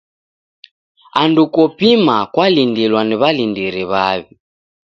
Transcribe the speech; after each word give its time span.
Andu 1.21 1.43
kopima 1.53 2.15
kwalindilwa 2.33 3.01
ni 3.07 3.15
w'alindiri 3.21 3.83
w'aw'i. 3.91 4.25